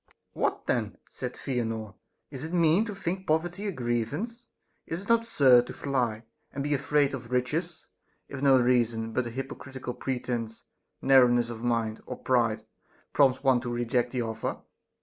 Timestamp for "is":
2.31-2.43, 4.87-5.03